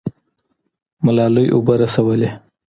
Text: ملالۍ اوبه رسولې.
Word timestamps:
ملالۍ 1.05 1.47
اوبه 1.53 1.73
رسولې. 1.81 2.29